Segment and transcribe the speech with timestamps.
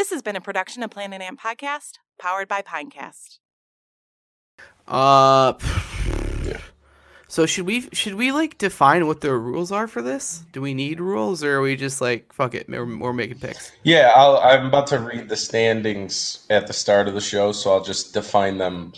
[0.00, 3.38] This has been a production of Planet Ant Podcast, powered by Pinecast.
[4.88, 5.52] Uh,
[7.28, 10.42] so should we should we like define what the rules are for this?
[10.52, 13.72] Do we need rules, or are we just like fuck it, we're, we're making picks?
[13.82, 17.70] Yeah, I'll, I'm about to read the standings at the start of the show, so
[17.70, 18.94] I'll just define them.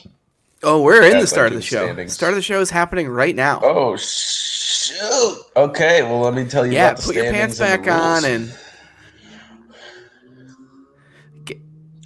[0.63, 1.85] Oh, we're in the start of the show.
[1.85, 2.13] standings.
[2.13, 3.59] Start of the show is happening right now.
[3.65, 5.43] Oh shoot!
[5.57, 8.57] Okay, well let me tell you yeah, about the put your pants back on and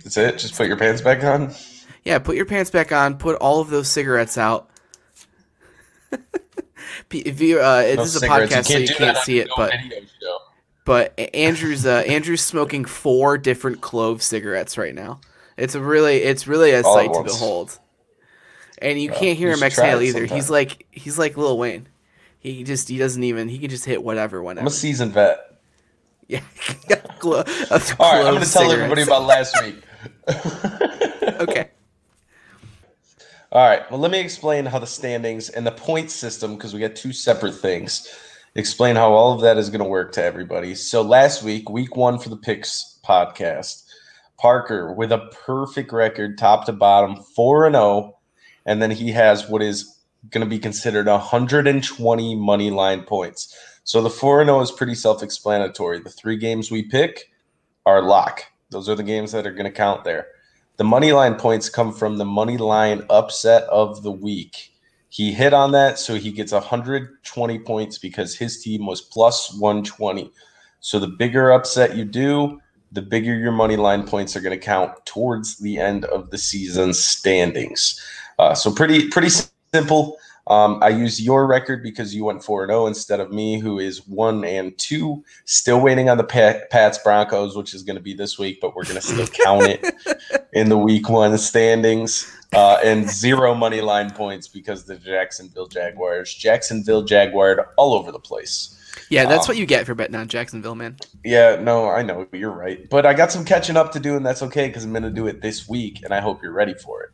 [0.07, 0.39] That's it.
[0.39, 1.53] Just put your pants back on.
[2.05, 3.19] yeah, put your pants back on.
[3.19, 4.71] Put all of those cigarettes out.
[7.11, 9.73] If you, uh, No this is a podcast, so you can't see it, but
[10.85, 15.21] but Andrew's uh, Andrew's smoking four different clove cigarettes right now.
[15.57, 17.79] It's a really it's really a All sight to behold.
[18.79, 20.25] And you Well, can't hear you him exhale it either.
[20.27, 21.89] He's like he's like Lil Wayne.
[22.39, 24.69] He just he doesn't even he can just hit whatever I'm whenever.
[24.69, 25.39] a seasoned vet.
[26.29, 26.41] yeah.
[27.19, 29.77] Glo- All right, I'm going to tell everybody about last week.
[30.29, 31.71] okay.
[33.53, 33.91] All right.
[33.91, 37.13] Well, let me explain how the standings and the point system, because we got two
[37.13, 38.07] separate things,
[38.55, 40.75] explain how all of that is going to work to everybody.
[40.75, 43.85] So, last week, week one for the Picks podcast,
[44.37, 48.19] Parker with a perfect record, top to bottom, 4 and 0.
[48.67, 49.97] And then he has what is
[50.31, 53.57] going to be considered 120 money line points.
[53.85, 56.01] So, the 4 and 0 is pretty self explanatory.
[56.01, 57.31] The three games we pick
[57.87, 58.43] are lock,
[58.77, 60.27] those are the games that are going to count there.
[60.77, 64.75] The money line points come from the money line upset of the week.
[65.09, 70.31] He hit on that, so he gets 120 points because his team was plus 120.
[70.81, 72.61] So the bigger upset you do,
[72.93, 76.37] the bigger your money line points are going to count towards the end of the
[76.37, 77.99] season standings.
[78.39, 79.31] Uh, so pretty pretty
[79.73, 80.19] simple.
[80.49, 84.07] Um, I use your record because you went 4 0 instead of me, who is
[84.07, 85.25] 1 and 2.
[85.45, 88.75] Still waiting on the Pat, Pats Broncos, which is going to be this week, but
[88.77, 89.85] we're going to still count it
[90.53, 92.33] in the week one standings.
[92.55, 98.21] Uh, and zero money line points because the Jacksonville Jaguars, Jacksonville Jaguar, all over the
[98.21, 98.73] place.
[99.11, 100.97] Yeah, that's Um, what you get for betting on Jacksonville, man.
[101.25, 104.25] Yeah, no, I know you're right, but I got some catching up to do, and
[104.25, 106.75] that's okay because I'm going to do it this week, and I hope you're ready
[106.75, 107.11] for it.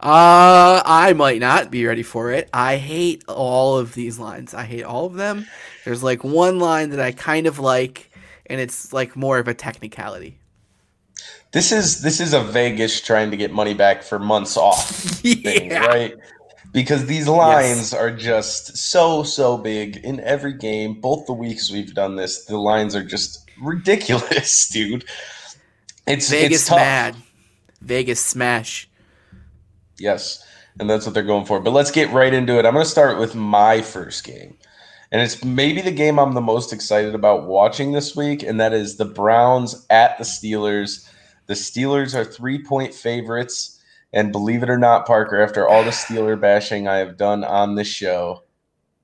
[0.00, 2.48] Uh, I might not be ready for it.
[2.52, 4.54] I hate all of these lines.
[4.54, 5.46] I hate all of them.
[5.84, 8.10] There's like one line that I kind of like,
[8.46, 10.38] and it's like more of a technicality.
[11.52, 15.70] This is this is a Vegas trying to get money back for months off thing,
[15.70, 16.14] right?
[16.72, 21.00] Because these lines are just so so big in every game.
[21.00, 25.04] Both the weeks we've done this, the lines are just ridiculous, dude.
[26.06, 26.78] It's Vegas it's tough.
[26.78, 27.16] mad.
[27.80, 28.89] Vegas smash.
[30.00, 30.44] Yes,
[30.78, 31.60] and that's what they're going for.
[31.60, 32.66] But let's get right into it.
[32.66, 34.56] I'm going to start with my first game.
[35.12, 38.72] And it's maybe the game I'm the most excited about watching this week, and that
[38.72, 41.08] is the Browns at the Steelers.
[41.46, 43.76] The Steelers are three point favorites.
[44.12, 47.76] And believe it or not, Parker, after all the Steeler bashing I have done on
[47.76, 48.42] this show,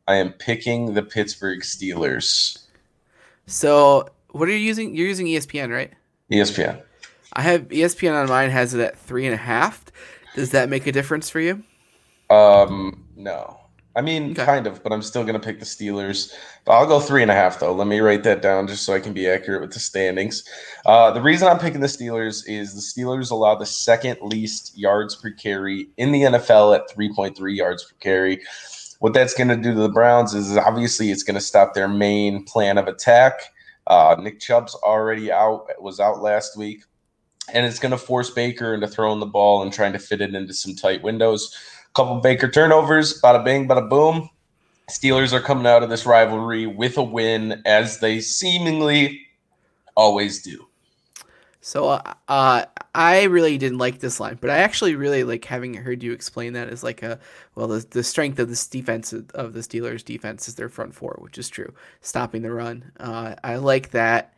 [0.08, 2.64] I am picking the Pittsburgh Steelers.
[3.46, 4.96] So, what are you using?
[4.96, 5.92] You're using ESPN, right?
[6.30, 6.82] ESPN.
[7.32, 9.84] I have ESPN on mine has it at three and a half.
[10.36, 11.62] Does that make a difference for you?
[12.30, 13.58] Um, no.
[13.96, 14.44] I mean, Okay.
[14.44, 16.30] kind of, but I'm still going to pick the Steelers.
[16.66, 17.72] But I'll go three and a half, though.
[17.72, 20.44] Let me write that down just so I can be accurate with the standings.
[20.84, 25.16] Uh, the reason I'm picking the Steelers is the Steelers allow the second least yards
[25.16, 28.42] per carry in the NFL at 3.3 yards per carry.
[28.98, 31.88] What that's going to do to the Browns is obviously it's going to stop their
[31.88, 33.40] main plan of attack.
[33.86, 36.82] Uh, Nick Chubb's already out, was out last week,
[37.52, 40.34] and it's going to force Baker into throwing the ball and trying to fit it
[40.34, 41.54] into some tight windows
[41.88, 44.28] A couple Baker turnovers, bada bing, bada boom.
[44.90, 49.26] Steelers are coming out of this rivalry with a win, as they seemingly
[49.96, 50.68] always do.
[51.60, 55.74] So, uh, uh, I really didn't like this line, but I actually really like having
[55.74, 57.18] heard you explain that as like a
[57.56, 61.18] well, the, the strength of this defense of the Steelers' defense is their front four,
[61.20, 62.92] which is true, stopping the run.
[63.00, 64.35] Uh, I like that.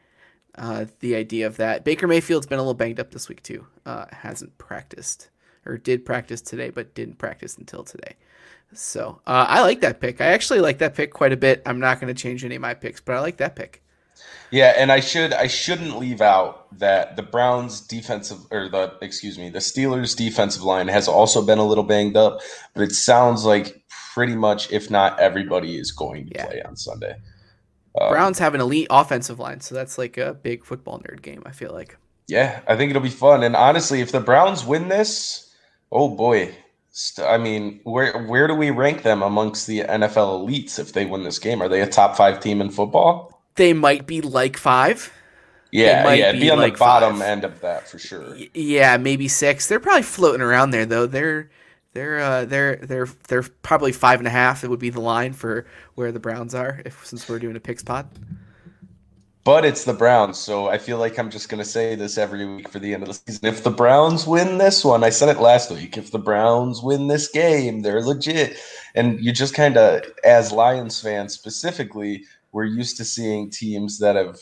[0.58, 3.66] Uh, the idea of that Baker Mayfield's been a little banged up this week too.
[3.86, 5.30] Uh, hasn't practiced
[5.64, 8.14] or did practice today, but didn't practice until today.
[8.74, 10.20] So uh, I like that pick.
[10.20, 11.62] I actually like that pick quite a bit.
[11.64, 13.82] I'm not going to change any of my picks, but I like that pick.
[14.50, 19.38] Yeah, and I should I shouldn't leave out that the Browns defensive or the excuse
[19.38, 22.40] me, the Steelers defensive line has also been a little banged up,
[22.74, 23.82] but it sounds like
[24.14, 26.46] pretty much if not everybody is going to Yeah.
[26.46, 27.16] play on Sunday.
[28.00, 31.42] Um, Browns have an elite offensive line, so that's like a big football nerd game.
[31.46, 31.96] I feel like.
[32.26, 33.42] Yeah, I think it'll be fun.
[33.42, 35.54] And honestly, if the Browns win this,
[35.90, 36.54] oh boy.
[36.90, 41.06] St- I mean, where where do we rank them amongst the NFL elites if they
[41.06, 41.62] win this game?
[41.62, 43.40] Are they a top five team in football?
[43.54, 45.12] They might be like five.
[45.70, 47.22] Yeah, might yeah, be be on like the bottom five.
[47.28, 48.30] end of that for sure.
[48.34, 49.68] Y- Yeah, maybe six.
[49.68, 51.06] They're probably floating around there though.
[51.06, 51.50] They're
[51.92, 54.64] they're uh, they're they're they're probably five and a half.
[54.64, 57.60] It would be the line for where the Browns are if since we're doing a
[57.60, 58.06] pick spot.
[59.44, 62.44] But it's the Browns, so I feel like I'm just going to say this every
[62.44, 63.48] week for the end of the season.
[63.48, 65.96] If the Browns win this one, I said it last week.
[65.96, 68.58] If the Browns win this game, they're legit.
[68.94, 74.16] And you just kind of, as Lions fans specifically, we're used to seeing teams that
[74.16, 74.38] have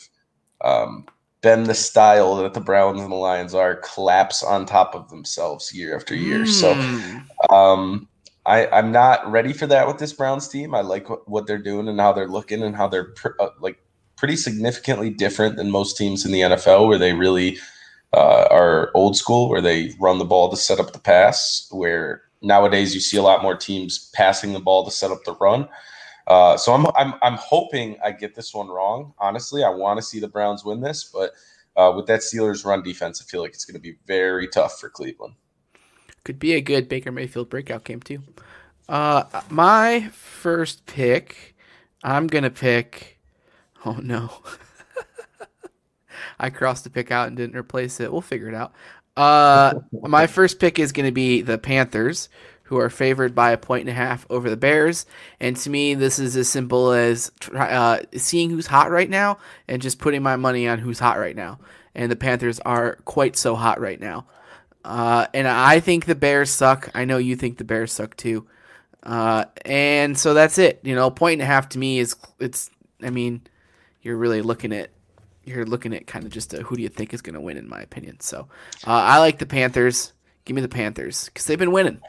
[0.59, 1.05] um,
[1.47, 5.73] been the style that the Browns and the Lions are collapse on top of themselves
[5.73, 6.45] year after year.
[6.45, 7.19] So Hmm.
[7.53, 8.09] um,
[8.45, 10.75] I, I'm not ready for that with this Browns team.
[10.75, 13.51] I like what, what they're doing and how they're looking and how they're pr- uh,
[13.61, 13.77] like
[14.17, 17.57] pretty significantly different than most teams in the NFL, where they really
[18.11, 21.69] uh, are old school, where they run the ball to set up the pass.
[21.71, 25.37] Where nowadays you see a lot more teams passing the ball to set up the
[25.39, 25.69] run.
[26.27, 29.13] Uh, so I'm, I'm I'm hoping I get this one wrong.
[29.17, 31.31] Honestly, I want to see the Browns win this, but
[31.77, 34.79] uh, with that Steelers run defense, I feel like it's going to be very tough
[34.79, 35.35] for Cleveland.
[36.25, 38.21] Could be a good Baker Mayfield breakout game too.
[38.89, 41.55] Uh, my first pick,
[42.03, 43.19] I'm gonna pick.
[43.85, 44.31] Oh no,
[46.39, 48.11] I crossed the pick out and didn't replace it.
[48.11, 48.73] We'll figure it out.
[49.15, 52.27] Uh, my first pick is gonna be the Panthers,
[52.67, 55.05] who are favored by a point and a half over the Bears.
[55.39, 59.37] And to me, this is as simple as try, uh, seeing who's hot right now
[59.67, 61.59] and just putting my money on who's hot right now.
[61.95, 64.27] And the Panthers are quite so hot right now.
[64.83, 66.89] Uh, and I think the Bears suck.
[66.93, 68.47] I know you think the Bears suck too.
[69.01, 70.81] Uh, and so that's it.
[70.83, 72.69] You know, point and a half to me is it's.
[73.01, 73.41] I mean,
[74.01, 74.89] you're really looking at
[75.47, 77.57] you're looking at kind of just a, who do you think is going to win,
[77.57, 78.19] in my opinion.
[78.19, 78.47] So
[78.85, 80.13] uh, I like the Panthers.
[80.45, 82.01] Give me the Panthers because they've been winning.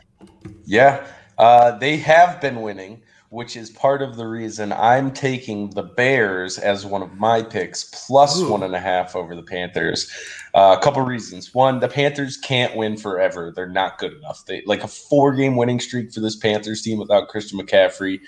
[0.64, 1.06] Yeah,
[1.38, 6.58] uh, they have been winning, which is part of the reason I'm taking the Bears
[6.58, 10.10] as one of my picks, plus one and a half over the Panthers.
[10.54, 11.54] Uh, a couple reasons.
[11.54, 14.44] One, the Panthers can't win forever; they're not good enough.
[14.46, 18.20] They like a four-game winning streak for this Panthers team without Christian McCaffrey.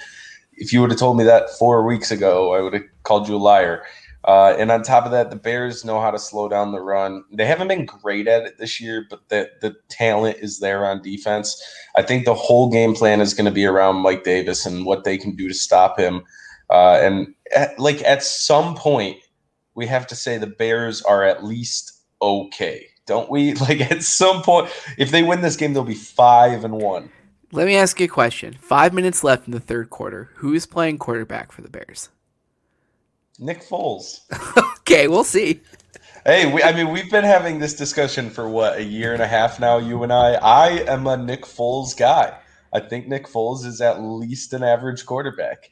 [0.55, 3.37] If you would have told me that four weeks ago, I would have called you
[3.37, 3.83] a liar.
[4.25, 7.25] Uh, and on top of that, the Bears know how to slow down the run.
[7.33, 11.01] They haven't been great at it this year, but the the talent is there on
[11.01, 11.63] defense.
[11.97, 15.05] I think the whole game plan is going to be around Mike Davis and what
[15.05, 16.23] they can do to stop him.
[16.69, 19.17] Uh, and at, like at some point,
[19.75, 23.55] we have to say the Bears are at least okay, don't we?
[23.61, 27.11] Like at some point, if they win this game, they'll be five and one.
[27.53, 28.55] Let me ask you a question.
[28.61, 30.31] Five minutes left in the third quarter.
[30.37, 32.11] Who is playing quarterback for the Bears?
[33.41, 34.21] Nick Foles.
[34.81, 35.63] okay, we'll see.
[36.27, 39.27] Hey, we, I mean, we've been having this discussion for what a year and a
[39.27, 39.79] half now.
[39.79, 40.35] You and I.
[40.35, 42.37] I am a Nick Foles guy.
[42.73, 45.71] I think Nick Foles is at least an average quarterback.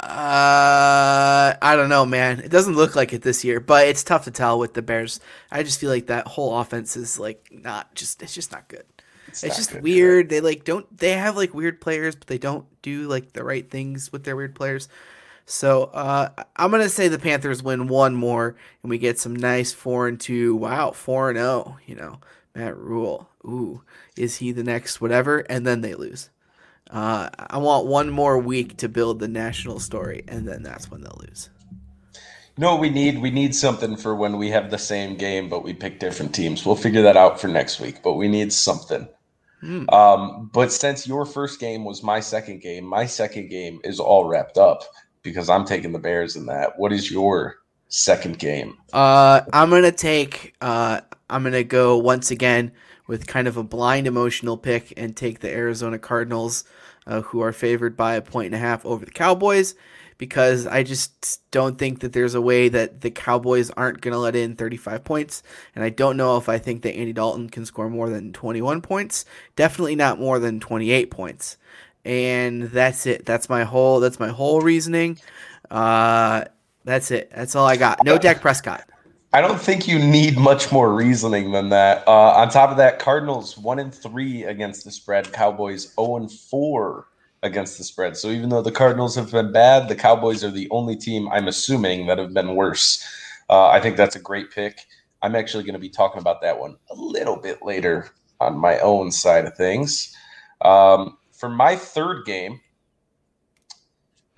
[0.00, 2.40] Uh, I don't know, man.
[2.40, 5.20] It doesn't look like it this year, but it's tough to tell with the Bears.
[5.50, 8.22] I just feel like that whole offense is like not just.
[8.22, 8.84] It's just not good.
[9.28, 10.28] It's, not just good, weird.
[10.28, 10.94] They like don't.
[10.96, 14.36] They have like weird players, but they don't do like the right things with their
[14.36, 14.88] weird players.
[15.46, 19.72] So uh, I'm gonna say the Panthers win one more, and we get some nice
[19.72, 20.56] four and two.
[20.56, 21.78] Wow, four and zero.
[21.86, 22.18] You know,
[22.54, 23.28] Matt Rhule.
[23.44, 23.82] Ooh,
[24.16, 25.38] is he the next whatever?
[25.48, 26.30] And then they lose.
[26.90, 31.02] Uh, I want one more week to build the national story, and then that's when
[31.02, 31.48] they'll lose.
[32.12, 33.20] You know what we need?
[33.20, 36.66] We need something for when we have the same game, but we pick different teams.
[36.66, 39.08] We'll figure that out for next week, but we need something.
[39.60, 39.88] Hmm.
[39.90, 44.26] Um, but since your first game was my second game, my second game is all
[44.26, 44.84] wrapped up
[45.26, 46.78] because I'm taking the Bears in that.
[46.78, 47.56] What is your
[47.88, 48.78] second game?
[48.92, 50.54] Uh, I'm gonna take.
[50.60, 52.72] Uh, I'm gonna go once again
[53.06, 56.64] with kind of a blind emotional pick and take the Arizona Cardinals,
[57.06, 59.74] uh, who are favored by a point and a half over the Cowboys,
[60.18, 64.36] because I just don't think that there's a way that the Cowboys aren't gonna let
[64.36, 65.42] in 35 points,
[65.74, 68.80] and I don't know if I think that Andy Dalton can score more than 21
[68.80, 69.24] points.
[69.54, 71.56] Definitely not more than 28 points,
[72.06, 73.26] and that's it.
[73.26, 74.00] That's my whole.
[74.00, 75.18] That's my whole reasoning.
[75.70, 76.44] Uh,
[76.84, 77.30] that's it.
[77.34, 78.04] That's all I got.
[78.04, 78.84] No Dak Prescott.
[79.32, 82.06] I don't think you need much more reasoning than that.
[82.06, 85.32] Uh, on top of that, Cardinals one and three against the spread.
[85.32, 87.08] Cowboys zero and four
[87.42, 88.16] against the spread.
[88.16, 91.48] So even though the Cardinals have been bad, the Cowboys are the only team I'm
[91.48, 93.04] assuming that have been worse.
[93.50, 94.86] Uh, I think that's a great pick.
[95.22, 98.10] I'm actually going to be talking about that one a little bit later
[98.40, 100.14] on my own side of things.
[100.62, 102.60] Um, for my third game,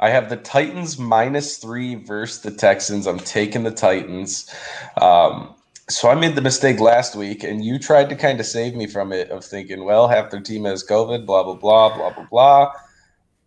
[0.01, 3.07] I have the Titans minus three versus the Texans.
[3.07, 4.53] I'm taking the Titans.
[5.01, 5.55] Um,
[5.89, 8.87] so I made the mistake last week, and you tried to kind of save me
[8.87, 12.27] from it of thinking, well, half their team has COVID, blah, blah, blah, blah, blah,
[12.31, 12.73] blah.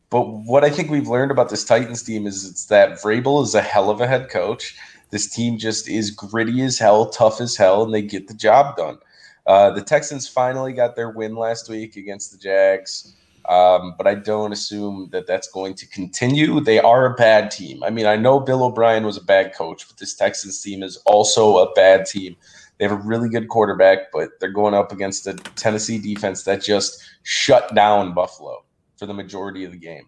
[0.10, 3.56] But what I think we've learned about this Titans team is it's that Vrabel is
[3.56, 4.76] a hell of a head coach.
[5.12, 8.76] This team just is gritty as hell, tough as hell, and they get the job
[8.76, 8.98] done.
[9.46, 13.14] Uh, the Texans finally got their win last week against the Jags.
[13.46, 16.60] Um, but I don't assume that that's going to continue.
[16.60, 17.84] They are a bad team.
[17.84, 20.98] I mean, I know Bill O'Brien was a bad coach, but this Texans team is
[21.06, 22.36] also a bad team.
[22.78, 26.62] They have a really good quarterback, but they're going up against a Tennessee defense that
[26.62, 28.64] just shut down Buffalo
[28.98, 30.08] for the majority of the game.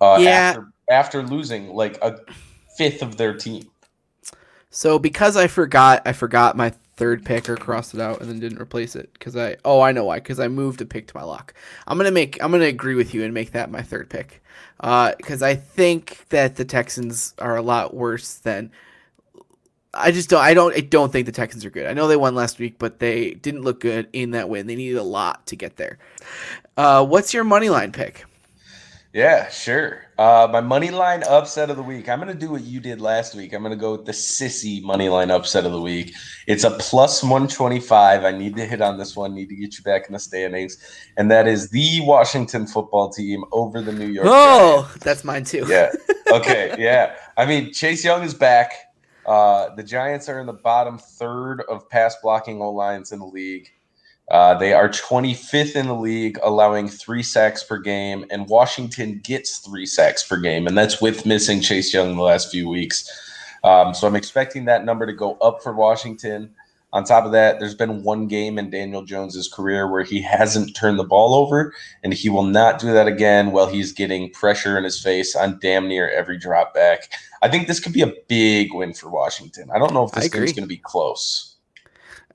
[0.00, 0.30] Uh, Yeah.
[0.30, 2.18] After, after losing like a
[2.76, 3.70] fifth of their team.
[4.70, 8.38] So because I forgot, I forgot my third pick or crossed it out and then
[8.38, 11.16] didn't replace it because I oh I know why because I moved a pick to
[11.16, 11.54] my lock.
[11.86, 14.42] I'm gonna make I'm gonna agree with you and make that my third pick
[14.78, 18.70] because I think that the Texans are a lot worse than.
[19.96, 20.42] I just don't.
[20.42, 20.74] I don't.
[20.74, 21.86] I don't think the Texans are good.
[21.86, 24.66] I know they won last week, but they didn't look good in that win.
[24.66, 25.98] They needed a lot to get there.
[26.76, 28.24] Uh, what's your money line pick?
[29.14, 30.00] Yeah, sure.
[30.18, 32.08] Uh, my money line upset of the week.
[32.08, 33.54] I'm going to do what you did last week.
[33.54, 36.12] I'm going to go with the sissy money line upset of the week.
[36.48, 38.24] It's a plus 125.
[38.24, 39.32] I need to hit on this one.
[39.32, 40.76] Need to get you back in the standings,
[41.16, 44.26] and that is the Washington football team over the New York.
[44.28, 45.04] Oh, Giants.
[45.04, 45.64] that's mine too.
[45.68, 45.92] yeah.
[46.32, 46.74] Okay.
[46.78, 47.14] Yeah.
[47.36, 48.72] I mean, Chase Young is back.
[49.24, 53.26] Uh, the Giants are in the bottom third of pass blocking O lines in the
[53.26, 53.68] league.
[54.30, 59.58] Uh, they are 25th in the league, allowing three sacks per game, and Washington gets
[59.58, 63.08] three sacks per game, and that's with missing Chase Young in the last few weeks.
[63.64, 66.50] Um, so I'm expecting that number to go up for Washington.
[66.94, 70.74] On top of that, there's been one game in Daniel Jones's career where he hasn't
[70.74, 74.78] turned the ball over, and he will not do that again while he's getting pressure
[74.78, 77.12] in his face on damn near every drop back.
[77.42, 79.70] I think this could be a big win for Washington.
[79.70, 81.56] I don't know if this game's going to be close.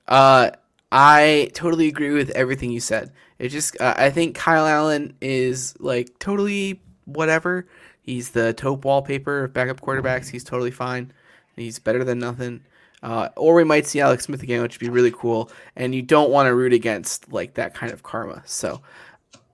[0.06, 0.50] Uh,
[0.92, 3.12] I totally agree with everything you said.
[3.38, 7.66] It just, uh, I think Kyle Allen is like totally whatever.
[8.02, 10.28] He's the taupe wallpaper of backup quarterbacks.
[10.28, 11.12] He's totally fine.
[11.56, 12.62] He's better than nothing.
[13.02, 15.50] Uh, or we might see Alex Smith again, which would be really cool.
[15.76, 18.42] And you don't want to root against like that kind of karma.
[18.46, 18.82] So,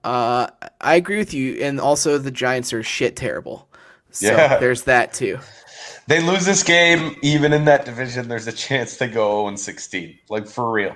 [0.03, 0.47] uh,
[0.81, 1.55] I agree with you.
[1.61, 3.67] And also, the Giants are shit terrible.
[4.11, 4.57] So Yeah.
[4.57, 5.39] there's that too.
[6.07, 10.17] They lose this game, even in that division, there's a chance to go 0 16.
[10.29, 10.95] Like, for real.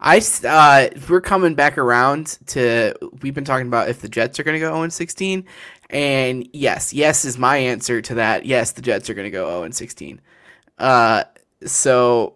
[0.00, 4.42] I uh, we're coming back around to we've been talking about if the Jets are
[4.42, 5.44] going to go 0 16,
[5.90, 8.46] and yes, yes is my answer to that.
[8.46, 10.20] Yes, the Jets are going to go 0 16.
[10.78, 11.24] Uh,
[11.66, 12.34] so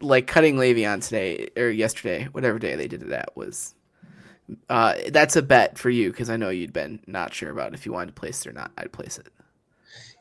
[0.00, 3.74] like cutting Le'Veon today or yesterday, whatever day they did it at was.
[4.68, 7.86] Uh, that's a bet for you because I know you'd been not sure about if
[7.86, 8.72] you wanted to place it or not.
[8.76, 9.28] I'd place it.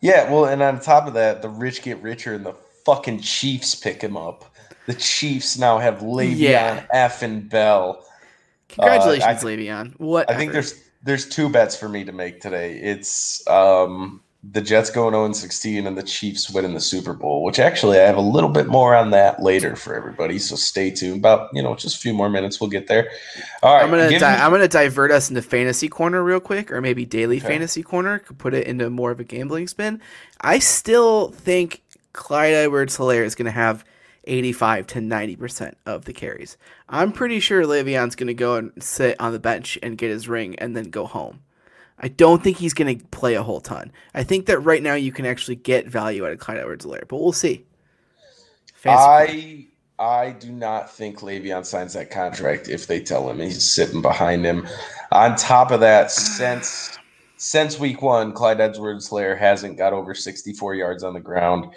[0.02, 3.76] Yeah, well, and on top of that, the rich get richer and the fucking Chiefs
[3.76, 4.53] pick him up.
[4.86, 6.86] The Chiefs now have Le'Veon Yeah.
[6.92, 8.06] F and Bell.
[8.70, 10.00] Congratulations, I- Le'Veon.
[10.00, 12.76] What I think there's there's two bets for me to make today.
[12.78, 14.22] It's um,
[14.52, 18.04] the Jets going 0 16 and the Chiefs winning the Super Bowl, which actually I
[18.04, 20.40] have a little bit more on that later for everybody.
[20.40, 21.18] So stay tuned.
[21.20, 23.10] About you know just a few more minutes, we'll get there.
[23.62, 26.72] All right, I'm gonna di- me- I'm gonna divert us into fantasy corner real quick,
[26.72, 27.48] or maybe daily Okay.
[27.48, 28.20] fantasy corner.
[28.20, 30.02] Could put it into more of a gambling spin.
[30.42, 31.82] I still think
[32.14, 33.84] Clyde Edwards-Helaire is gonna have
[34.26, 36.58] 85 to 90 percent of the carries.
[36.90, 40.56] I'm pretty sure Le'Veon's gonna go and sit on the bench and get his ring
[40.60, 41.42] and then go home.
[42.00, 43.92] I don't think he's gonna play a whole ton.
[44.14, 47.22] I think that right now you can actually get value out of Clyde Edwards-Helaire, but
[47.22, 47.66] we'll see.
[48.84, 49.00] Corner.
[49.00, 49.68] I
[50.00, 54.44] I do not think Le'Veon signs that contract if they tell him he's sitting behind
[54.44, 54.68] him.
[55.12, 56.98] On top of that, since
[57.38, 61.68] since week one, Clyde Edwards-Helaire hasn't got over 64 yards on the ground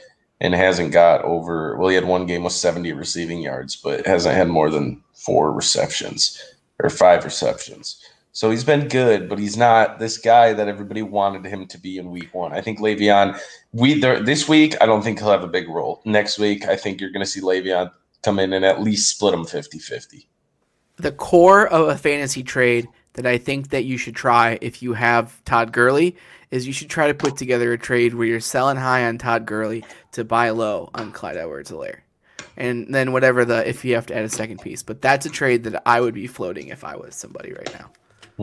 [0.41, 4.35] and hasn't got over well, he had one game with 70 receiving yards, but hasn't
[4.35, 6.43] had more than four receptions
[6.79, 8.03] or five receptions.
[8.33, 11.97] So he's been good, but he's not this guy that everybody wanted him to be
[11.97, 12.53] in week one.
[12.53, 13.41] I think Le'Veon
[13.73, 16.03] we there this week, I don't think he'll have a big role.
[16.05, 17.91] Next week, I think you're going to see Le'Veon
[18.23, 20.27] come in and at least split them 50-50.
[20.99, 24.93] the core of a fantasy trade that I think that you should try if you
[24.95, 26.17] have Todd Gurley
[26.51, 29.47] is you should try to put together a trade where you're selling high on Todd
[29.47, 32.01] Gurley to buy low on Clyde Edwards-Helaire.
[32.57, 35.31] And then whatever the if you have to add a second piece, but that's a
[35.31, 37.91] trade that I would be floating if I was somebody right now.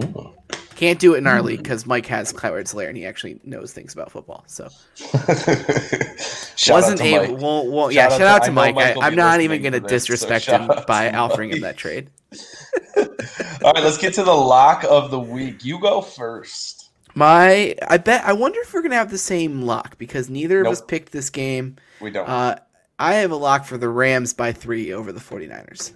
[0.02, 0.28] Hmm.
[0.76, 3.74] Can't do it in our league because Mike has Clyde Edwards-Helaire and he actually knows
[3.74, 4.44] things about football.
[4.48, 4.70] So
[6.56, 7.34] shout wasn't able.
[7.34, 7.42] Mike.
[7.42, 8.06] Well, well, Shout yeah.
[8.06, 8.78] out Shout to- out to Mike.
[8.78, 12.10] I, I'm not even going to this, so disrespect him by offering him that trade.
[12.98, 15.64] All right, let's get to the lock of the week.
[15.64, 16.92] You go first.
[17.16, 18.26] My, I bet.
[18.26, 21.30] I wonder if we're gonna have the same lock because neither of us picked this
[21.30, 21.76] game.
[22.02, 22.28] We don't.
[22.28, 22.56] Uh,
[22.98, 25.94] I have a lock for the Rams by three over the 49ers.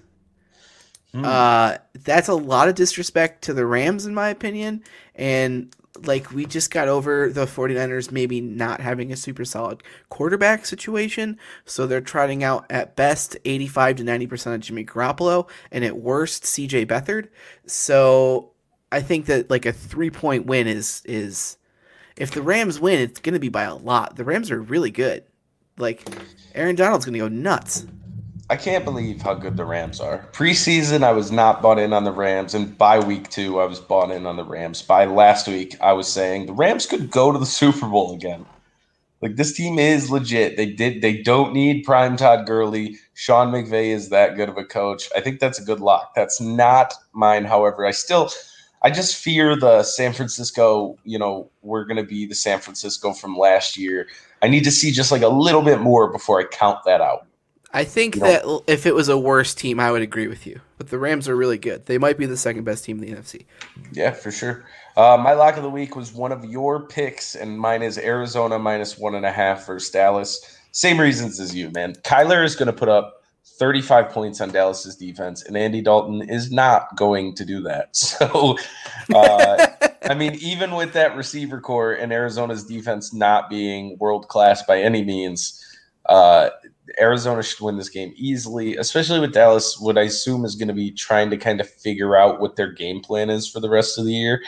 [1.14, 1.26] Hmm.
[1.26, 4.84] Uh, that's a lot of disrespect to the Rams, in my opinion.
[5.16, 5.74] And
[6.06, 11.38] like we just got over the 49ers maybe not having a super solid quarterback situation.
[11.66, 16.44] So they're trotting out at best 85 to 90% of Jimmy Garoppolo and at worst
[16.44, 17.30] CJ Beathard.
[17.66, 18.52] So
[18.92, 21.58] I think that like a three point win is is
[22.16, 24.16] if the Rams win, it's gonna be by a lot.
[24.16, 25.24] The Rams are really good.
[25.78, 26.08] Like
[26.56, 27.86] Aaron Donald's gonna go nuts.
[28.50, 30.26] I can't believe how good the Rams are.
[30.32, 33.82] Preseason, I was not bought in on the Rams, and by week two, I was
[33.82, 34.82] bought in on the Rams.
[34.82, 38.46] By last week, I was saying the Rams could go to the Super Bowl again.
[39.22, 40.56] Like this team is legit.
[40.56, 41.02] They did.
[41.02, 42.98] They don't need prime Todd Gurley.
[43.16, 45.10] Sean McVay is that good of a coach.
[45.14, 46.16] I think that's a good lock.
[46.16, 47.44] That's not mine.
[47.44, 48.30] However, I still,
[48.82, 50.98] I just fear the San Francisco.
[51.04, 54.08] You know, we're going to be the San Francisco from last year.
[54.42, 57.27] I need to see just like a little bit more before I count that out.
[57.74, 60.62] I think that if it was a worse team, I would agree with you.
[60.78, 61.86] But the Rams are really good.
[61.86, 63.46] They might be the second best team in the NFC.
[63.92, 64.66] Yeah, for sure.
[64.96, 68.58] Uh, my lock of the week was one of your picks, and mine is Arizona
[68.58, 70.58] minus one and a half versus Dallas.
[70.72, 71.94] Same reasons as you, man.
[72.04, 73.24] Kyler is going to put up
[73.60, 77.90] 35 points on Dallas's defense, and Andy Dalton is not going to do that.
[77.98, 78.58] So,
[79.14, 79.68] uh,
[80.10, 84.82] I mean, even with that receiver corps and Arizona's defense not being world class by
[84.82, 85.64] any means,
[86.08, 86.50] uh,
[87.00, 89.78] Arizona should win this game easily, especially with Dallas.
[89.80, 92.72] What I assume is going to be trying to kind of figure out what their
[92.72, 94.42] game plan is for the rest of the year,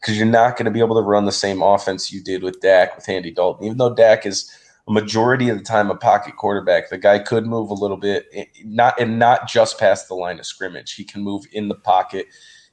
[0.00, 2.60] because you're not going to be able to run the same offense you did with
[2.60, 3.66] Dak with Andy Dalton.
[3.66, 4.50] Even though Dak is
[4.88, 8.26] a majority of the time a pocket quarterback, the guy could move a little bit,
[8.32, 10.92] eh, not and not just past the line of scrimmage.
[10.92, 12.26] He can move in the pocket.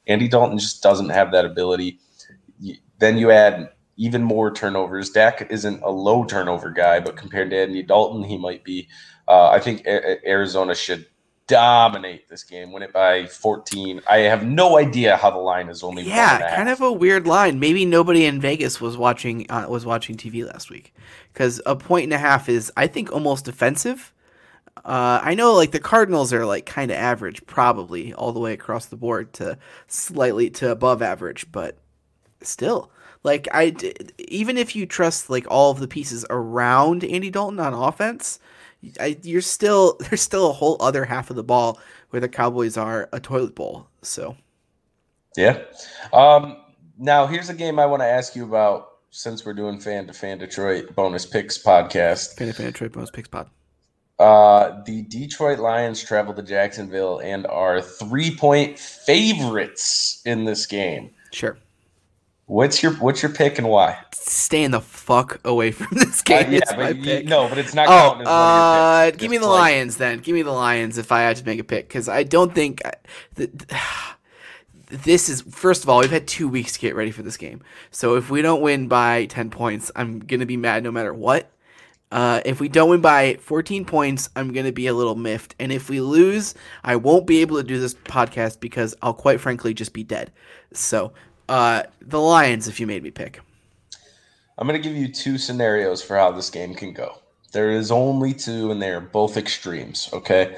[0.06, 2.00] Andy Dalton just doesn't have that ability.
[3.00, 5.10] Then you add even more turnovers.
[5.10, 8.88] Dak isn't a low turnover guy, but compared to Andy Dalton, he might be.
[9.28, 11.06] Uh, I think a- Arizona should
[11.48, 14.02] dominate this game, win it by 14.
[14.08, 16.04] I have no idea how the line is only.
[16.04, 17.60] Yeah, kind of a weird line.
[17.60, 20.94] Maybe nobody in Vegas was watching uh, was watching TV last week
[21.32, 24.14] because a point and a half is, I think, almost offensive.
[24.78, 28.54] Uh, I know, like the Cardinals are like kind of average, probably all the way
[28.54, 29.58] across the board to
[29.88, 31.78] slightly to above average, but
[32.42, 32.92] still,
[33.24, 33.76] like I,
[34.20, 38.40] even if you trust like all of the pieces around Andy Dalton on offense,
[39.00, 42.78] I, you're still there's still a whole other half of the ball where the Cowboys
[42.78, 43.88] are a toilet bowl.
[44.02, 44.36] So,
[45.36, 45.62] yeah.
[46.12, 46.58] Um,
[46.98, 50.14] now here's a game I want to ask you about since we're doing fan to
[50.14, 52.36] fan Detroit bonus picks podcast.
[52.38, 53.50] Fan to fan Detroit bonus picks pod.
[54.20, 61.10] Uh, the Detroit Lions travel to Jacksonville and are three point favorites in this game.
[61.32, 61.58] Sure.
[62.54, 63.98] What's your what's your pick and why?
[64.12, 66.50] Staying the fuck away from this game.
[66.50, 67.88] Uh, yeah, but you, no, but it's not.
[67.90, 70.20] Oh, uh, give me the like, Lions then.
[70.20, 72.84] Give me the Lions if I had to make a pick because I don't think
[74.86, 75.42] this is.
[75.42, 78.30] First of all, we've had two weeks to get ready for this game, so if
[78.30, 81.50] we don't win by ten points, I'm gonna be mad no matter what.
[82.12, 85.56] Uh, if we don't win by 14 points, I'm going to be a little miffed.
[85.58, 89.42] And if we lose, I won't be able to do this podcast because I'll quite
[89.42, 90.32] frankly just be dead.
[90.74, 91.14] So
[91.50, 93.40] uh, the Lions, if you made me pick.
[94.58, 97.18] I'm going to give you two scenarios for how this game can go.
[97.52, 100.10] There is only two, and they are both extremes.
[100.14, 100.56] Okay.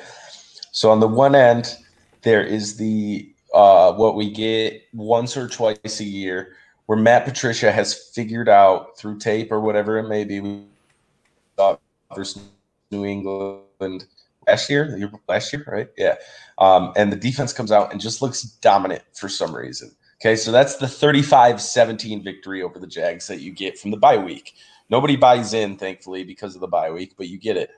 [0.72, 1.76] So on the one end,
[2.22, 7.72] there is the uh, what we get once or twice a year, where Matt Patricia
[7.72, 10.66] has figured out through tape or whatever it may be.
[12.14, 12.44] versus
[12.92, 14.06] New England
[14.48, 15.88] last year, last year, right?
[15.98, 16.16] Yeah.
[16.58, 19.96] Um, and the defense comes out and just looks dominant for some reason.
[20.26, 23.98] Okay, so that's the 35 17 victory over the Jags that you get from the
[23.98, 24.56] bye week.
[24.90, 27.70] Nobody buys in, thankfully, because of the bye week, but you get it.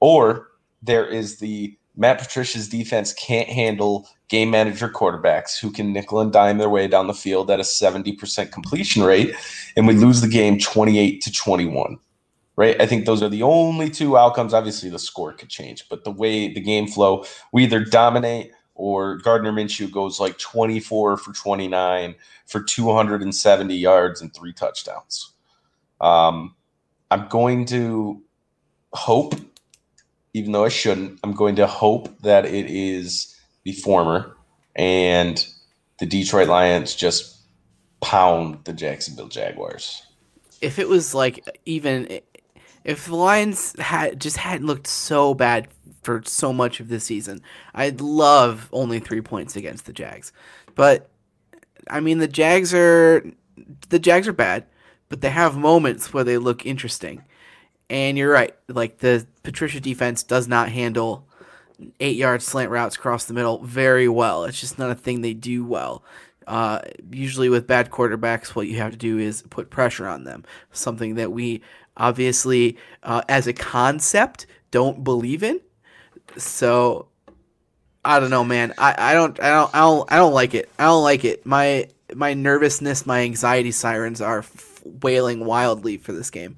[0.00, 0.48] Or
[0.82, 6.32] there is the Matt Patricia's defense can't handle game manager quarterbacks who can nickel and
[6.32, 9.32] dime their way down the field at a 70% completion rate,
[9.76, 12.00] and we lose the game 28 to 21.
[12.56, 12.80] Right?
[12.82, 14.52] I think those are the only two outcomes.
[14.52, 19.16] Obviously, the score could change, but the way the game flow, we either dominate or
[19.16, 22.14] Gardner Minshew goes like 24 for 29
[22.46, 25.32] for 270 yards and three touchdowns.
[26.00, 26.54] Um,
[27.10, 28.22] I'm going to
[28.92, 29.34] hope,
[30.34, 34.36] even though I shouldn't, I'm going to hope that it is the former
[34.74, 35.46] and
[35.98, 37.38] the Detroit Lions just
[38.00, 40.02] pound the Jacksonville Jaguars.
[40.60, 42.20] If it was like even
[42.84, 45.68] if the Lions had just hadn't looked so bad
[46.02, 47.40] for so much of this season.
[47.74, 50.32] I'd love only three points against the Jags,
[50.74, 51.08] but
[51.88, 53.24] I mean the Jags are
[53.88, 54.66] the Jags are bad,
[55.08, 57.24] but they have moments where they look interesting.
[57.88, 61.26] And you're right, like the Patricia defense does not handle
[62.00, 64.44] eight yard slant routes across the middle very well.
[64.44, 66.02] It's just not a thing they do well.
[66.46, 70.44] Uh, usually, with bad quarterbacks, what you have to do is put pressure on them.
[70.72, 71.62] Something that we
[71.96, 75.60] obviously, uh, as a concept, don't believe in.
[76.36, 77.08] So,
[78.04, 78.74] I don't know, man.
[78.78, 80.68] I, I don't I don't I don't I don't like it.
[80.78, 81.46] I don't like it.
[81.46, 86.56] My my nervousness, my anxiety sirens are f- wailing wildly for this game.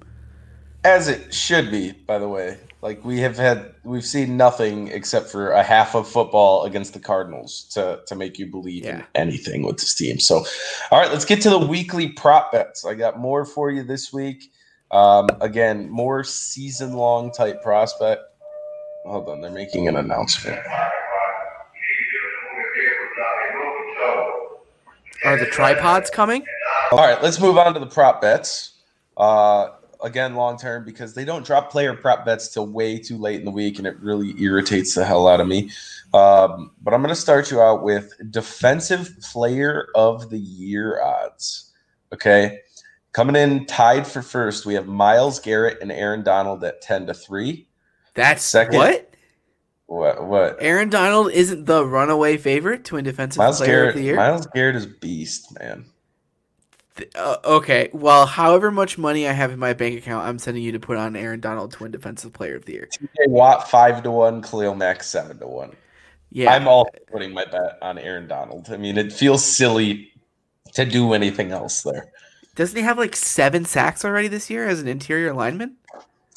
[0.85, 2.59] As it should be, by the way.
[2.83, 7.01] Like we have had, we've seen nothing except for a half of football against the
[7.01, 8.99] Cardinals to to make you believe Yeah.
[8.99, 10.19] in anything with this team.
[10.19, 10.45] So,
[10.91, 12.85] all right, let's get to the weekly prop bets.
[12.85, 14.51] I got more for you this week.
[14.95, 18.23] Um, again, more season long type prospect.
[19.05, 20.61] Hold on, they're making an announcement.
[25.25, 26.45] Are the tripods coming?
[26.93, 28.75] All right, let's move on to the prop bets.
[29.17, 29.71] Uh,
[30.03, 33.45] again, long term because they don't drop player prop bets till way too late in
[33.45, 35.71] the week, and it really irritates the hell out of me.
[36.13, 41.73] Um, but I'm going to start you out with defensive player of the year odds.
[42.13, 42.61] Okay,
[43.15, 47.15] coming in tied for first, we have Myles Garrett and Aaron Donald at ten to
[47.15, 47.67] three.
[48.15, 48.77] That's Second.
[48.77, 49.15] what?
[49.87, 50.27] What?
[50.27, 50.57] What?
[50.61, 53.89] Aaron Donald isn't the runaway favorite to win defensive Myles player Garrett.
[53.91, 54.17] of the year.
[54.17, 55.87] Myles Garrett is beast, man.
[57.17, 60.71] Uh, okay, well, however much money I have in my bank account, I'm sending you
[60.73, 62.89] to put on Aaron Donald to win defensive player of the year.
[62.93, 65.73] TJ Watt five to one, Khalil Mack seven to one.
[66.31, 68.69] Yeah, I'm all putting my bet on Aaron Donald.
[68.71, 70.13] I mean, it feels silly
[70.75, 72.13] to do anything else there.
[72.55, 75.77] Doesn't he have like seven sacks already this year as an interior lineman?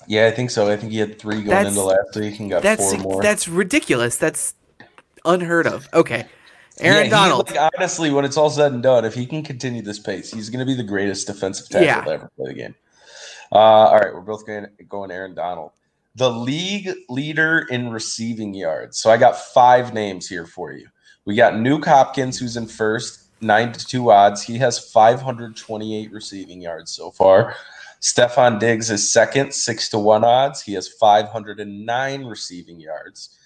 [0.08, 0.72] Yeah, I think so.
[0.72, 3.22] I think he had three going That's- into last week and got That's four more.
[3.22, 4.18] that's ridiculous.
[4.18, 4.54] That's
[5.26, 5.88] unheard of.
[5.94, 6.26] Okay,
[6.80, 7.50] Aaron Yeah, Donald.
[7.52, 10.50] like, honestly, when it's all said and done, if he can continue this pace, he's
[10.50, 12.02] going to be the greatest defensive tackle Yeah.
[12.02, 12.76] to ever play the game.
[13.52, 15.72] Uh, all right, we're both going going Aaron Donald,
[16.16, 19.00] the league leader in receiving yards.
[19.00, 20.88] So I got five names here for you.
[21.26, 24.44] We got Nuk Hopkins, who's in first, nine to two odds.
[24.44, 27.56] He has 528 receiving yards so far.
[28.02, 30.62] Stefon Diggs is second, six to one odds.
[30.62, 33.38] He has 509 receiving yards.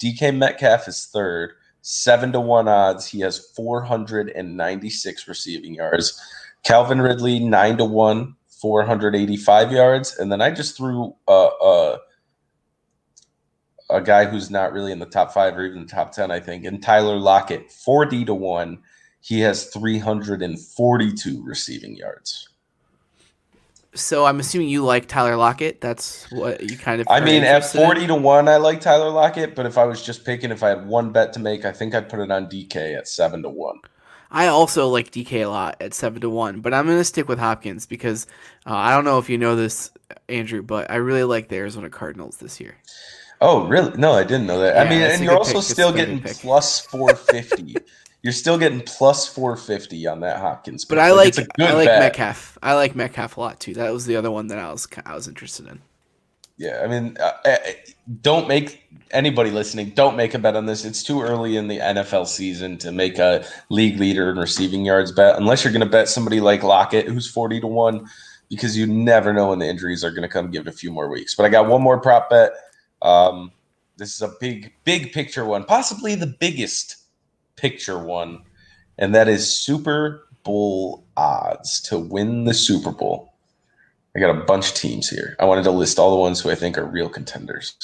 [0.00, 3.06] DK Metcalf is third, seven to one odds.
[3.06, 6.20] He has 496 receiving yards.
[6.64, 10.18] Calvin Ridley, nine to one, 485 yards.
[10.18, 11.32] And then I just threw a,
[11.62, 11.98] a,
[13.90, 16.40] a guy who's not really in the top five or even the top 10, I
[16.40, 18.78] think, and Tyler Lockett, 40 to one.
[19.28, 22.48] He has 342 receiving yards.
[23.92, 25.82] So I'm assuming you like Tyler Lockett.
[25.82, 27.06] That's what you kind of.
[27.10, 27.86] I mean, at interested in?
[27.88, 30.70] 40 to 1, I like Tyler Lockett, but if I was just picking, if I
[30.70, 33.50] had one bet to make, I think I'd put it on DK at 7 to
[33.50, 33.80] 1.
[34.30, 37.38] I also like DK a lot at seven to one, but I'm gonna stick with
[37.38, 38.26] Hopkins because
[38.66, 39.90] uh, I don't know if you know this,
[40.28, 42.76] Andrew, but I really like the Arizona Cardinals this year.
[43.40, 43.96] Oh, really?
[43.96, 44.76] No, I didn't know that.
[44.76, 45.62] I mean, and you're also pick.
[45.62, 47.76] Still getting plus 450.
[48.22, 50.84] you're still getting plus 450 on that Hopkins.
[50.84, 51.04] But pick.
[51.04, 52.00] I like good I like bet.
[52.00, 52.58] Metcalf.
[52.62, 53.74] I like Metcalf a lot too.
[53.74, 55.80] That was the other one that I was I was interested in.
[56.56, 57.56] Yeah, I mean, uh, uh,
[58.20, 59.90] don't make anybody listening.
[59.90, 60.84] Don't make a bet on this.
[60.84, 65.12] It's too early in the NFL season to make a league leader in receiving yards
[65.12, 68.08] bet, unless you're going to bet somebody like Lockett, who's forty to one,
[68.50, 70.50] because you never know when the injuries are going to come.
[70.50, 71.36] Give it a few more weeks.
[71.36, 72.50] But I got one more prop bet.
[73.02, 73.52] Um,
[73.96, 76.97] this is a big, big picture one, possibly the biggest
[77.58, 78.42] picture one,
[78.96, 83.34] and that is Super Bowl odds to win the Super Bowl.
[84.16, 85.36] I got a bunch of teams here.
[85.38, 87.74] I wanted to list all the ones who I think are real contenders.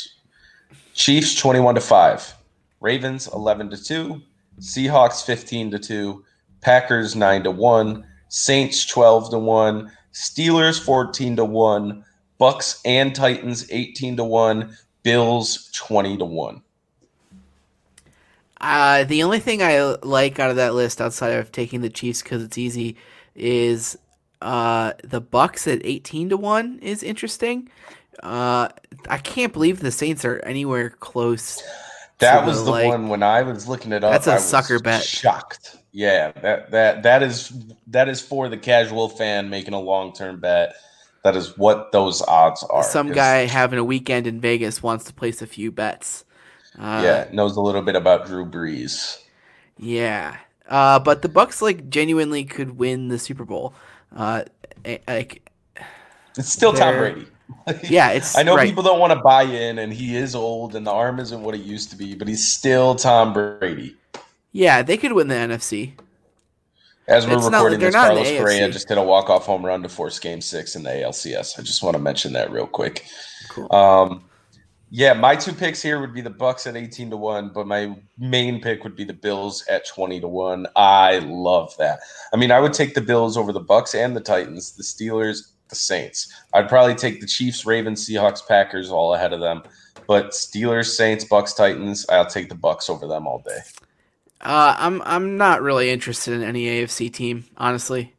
[0.94, 2.34] Chiefs 21 to 5,
[2.80, 4.22] Ravens 11 to 2,
[4.60, 6.24] Seahawks 15 to 2,
[6.60, 12.04] Packers 9 to 1, Saints 12 to 1, Steelers 14 to 1,
[12.38, 16.62] Bucks and Titans 18 to 1, Bills 20 to 1.
[18.64, 22.22] Uh, the only thing I like out of that list, outside of taking the Chiefs
[22.22, 22.96] because it's easy,
[23.34, 23.98] is
[24.40, 27.68] uh, the Bucks at eighteen to one is interesting.
[28.22, 28.68] Uh,
[29.08, 31.62] I can't believe the Saints are anywhere close.
[32.20, 34.12] That was the like- one when I was looking it up.
[34.12, 35.02] That's a I sucker bet.
[35.02, 35.76] Shocked.
[35.92, 37.52] Yeah, that that that is
[37.88, 40.74] that is for the casual fan making a long term bet.
[41.22, 42.82] That is what those odds are.
[42.82, 46.24] Some guy having a weekend in Vegas wants to place a few bets.
[46.78, 49.18] Uh, yeah, knows a little bit about Drew Brees.
[49.78, 50.36] Yeah.
[50.68, 53.74] Uh, but the Bucks like genuinely could win the Super Bowl.
[54.14, 54.44] Uh,
[55.06, 55.48] like
[56.36, 57.26] It's still Tom Brady.
[57.84, 58.66] yeah, it's I know right.
[58.66, 61.54] people don't want to buy in, and he is old, and the arm isn't what
[61.54, 63.96] it used to be, but he's still Tom Brady.
[64.52, 65.92] Yeah, they could win the NFC.
[67.06, 69.64] As we're It's recording they're this, not Carlos Correa just did a walk off home
[69.64, 71.58] run to force Game Six in the ALCS.
[71.58, 73.04] I just want to mention that real quick.
[73.50, 73.70] Cool.
[73.74, 74.24] Um,
[74.90, 77.96] Yeah, my two picks here would be the Bucks at 18 to 1, but my
[78.16, 80.66] main pick would be the Bills at 20 to 1.
[80.76, 82.00] I love that.
[82.32, 85.52] I mean, I would take the Bills over the Bucks and the Titans, the Steelers,
[85.68, 86.32] the Saints.
[86.52, 89.62] I'd probably take the Chiefs, Ravens, Seahawks, Packers all ahead of them.
[90.06, 93.60] But Steelers, Saints, Bucks, Titans, I'll take the Bucks over them all day.
[94.40, 98.13] Uh, I'm I'm not really interested in any AFC team, honestly.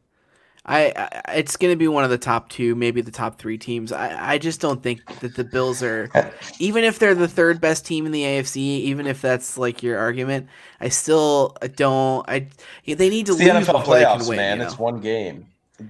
[0.68, 3.56] I, I it's going to be one of the top two, maybe the top three
[3.56, 3.92] teams.
[3.92, 6.10] I, I just don't think that the Bills are,
[6.58, 9.98] even if they're the third best team in the AFC, even if that's like your
[9.98, 10.48] argument,
[10.80, 12.28] I still don't.
[12.28, 12.48] I
[12.84, 14.36] they need to It's the lose NFL they can playoffs, win.
[14.36, 14.56] man.
[14.56, 14.68] you know?
[14.70, 15.46] It's one game.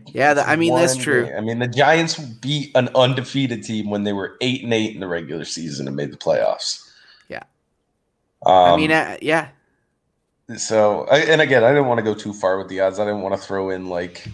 [0.09, 1.25] Yeah, that- I mean, that's true.
[1.27, 1.35] game.
[1.37, 5.01] I mean, the Giants beat an undefeated team when they were eight and eight in
[5.01, 6.87] the regular season and made the playoffs.
[7.29, 7.45] Yeah.
[8.45, 9.49] Um, I mean, uh, yeah,
[10.57, 12.99] so and again, I didn't want to go too far with the odds.
[13.01, 14.27] I didn't want to throw in like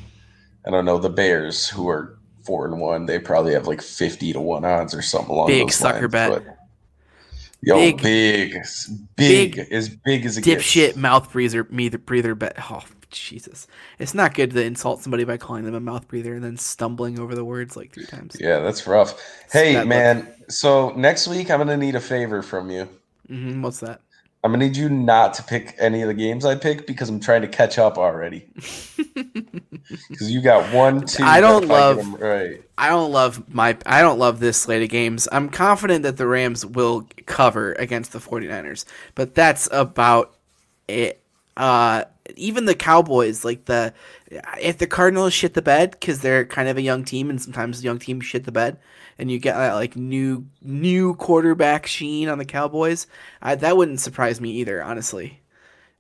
[0.67, 3.07] I don't know the Bears who are four and one.
[3.07, 6.13] They probably have like fifty to one odds or something along Big those sucker lines,
[6.13, 6.57] bet.
[7.63, 8.53] yo, Big- big,
[9.17, 10.97] big, big as big as a dipshit gets.
[10.97, 12.35] mouth breather, breather, breather.
[12.35, 12.57] Bet.
[12.71, 13.67] Oh Jesus,
[13.99, 17.19] it's not good to insult somebody by calling them a mouth breather and then stumbling
[17.19, 18.37] over the words like three times.
[18.41, 19.21] Yeah, that's rough.
[19.53, 19.87] Hey, luck.
[19.87, 20.33] man.
[20.49, 22.89] So next week, I'm gonna need a favor from you.
[23.29, 24.01] Mm-hmm, what's that?
[24.45, 27.21] I'm gonna need you not to pick any of the games I pick because I'm
[27.21, 28.47] trying to catch up already.
[30.09, 31.23] Because you got one, two.
[31.25, 32.63] I don't love- 'em right.
[32.79, 35.29] I don't love my I don't love this slate of games.
[35.31, 40.35] I'm confident that the Rams will cover against the 49ers, but that's about
[40.89, 41.21] it.
[41.57, 42.05] Uh
[42.37, 43.93] even the Cowboys like the
[44.61, 47.83] if the Cardinals shit the bed cuz they're kind of a young team and sometimes
[47.85, 48.79] young teams shit the bed
[49.19, 53.07] and you get that like new new quarterback sheen on the Cowboys,
[53.41, 55.41] I, that wouldn't surprise me either, honestly.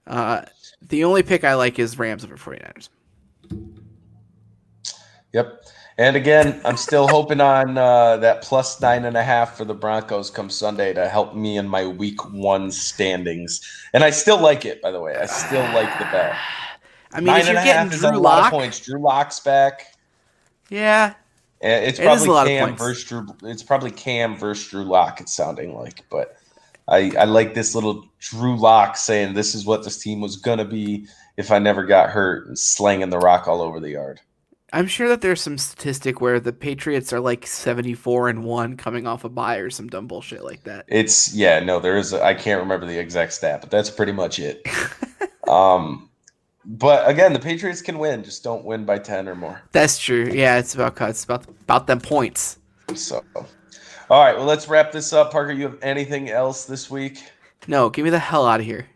[0.07, 0.43] Uh
[0.81, 2.89] the only pick I like is Rams over 49ers.
[5.33, 5.65] Yep.
[5.99, 9.75] And again, I'm still hoping on uh, that plus nine and a half for the
[9.75, 13.61] Broncos come Sunday to help me in my week one standings.
[13.93, 15.17] And I still like it, by the way.
[15.17, 16.35] I still like the bet.
[17.13, 18.81] I mean, Nine if and you're a getting half is a lot of points.
[18.81, 19.95] Drew Lock's back.
[20.71, 21.15] yeah,
[21.61, 23.27] And it's It is a probably Cam versus Drew.
[23.43, 25.21] It's probably Cam versus Drew Lock.
[25.21, 26.37] It's sounding like, but
[26.89, 30.65] I I like this little Drew Lock saying this is what this team was gonna
[30.65, 34.21] be if I never got hurt and slanging the rock all over the yard.
[34.75, 39.07] I'm sure that there's some statistic where the Patriots are like 74 and 1 coming
[39.07, 40.87] off a bye or some dumb bullshit like that.
[40.89, 42.15] It's yeah, no, there is.
[42.15, 44.67] A, I can't remember the exact stat, but that's pretty much it.
[45.49, 46.09] um,
[46.65, 49.61] but again, the Patriots can win, just don't win by ten or more.
[49.73, 50.31] That's true.
[50.33, 52.59] Yeah, it's about it's about about them points.
[52.95, 53.23] So,
[54.09, 55.33] all right, well, let's wrap this up.
[55.33, 57.23] Parker, you have anything else this week?
[57.67, 58.87] No, get me the hell out of here.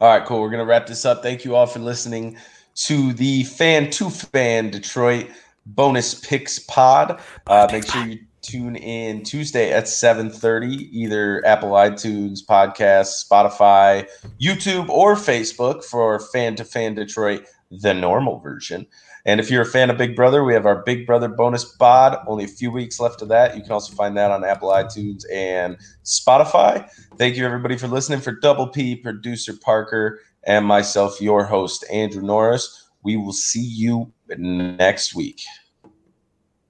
[0.00, 0.40] All right, cool.
[0.40, 1.22] We're gonna wrap this up.
[1.22, 2.38] Thank you all for listening
[2.84, 5.28] to the Fan to Fan Detroit
[5.66, 7.20] bonus picks pod.
[7.46, 14.08] Uh, make sure you tune in Tuesday at seven thirty, either Apple iTunes podcast, Spotify,
[14.40, 18.86] YouTube, or Facebook for Fan to Fan Detroit, the normal version.
[19.26, 22.16] And if you're a fan of Big Brother, we have our Big Brother bonus pod.
[22.26, 23.54] Only a few weeks left of that.
[23.54, 26.88] You can also find that on Apple iTunes and Spotify.
[27.18, 28.20] Thank you, everybody, for listening.
[28.20, 34.10] For Double P, producer Parker, and myself, your host, Andrew Norris, we will see you
[34.36, 35.42] next week.